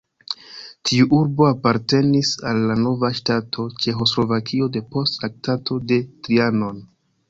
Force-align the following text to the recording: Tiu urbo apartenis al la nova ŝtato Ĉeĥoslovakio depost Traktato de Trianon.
Tiu 0.89 1.05
urbo 1.17 1.45
apartenis 1.49 2.33
al 2.53 2.63
la 2.71 2.79
nova 2.87 3.13
ŝtato 3.21 3.69
Ĉeĥoslovakio 3.85 4.75
depost 4.81 5.23
Traktato 5.23 5.83
de 5.93 6.05
Trianon. 6.09 6.87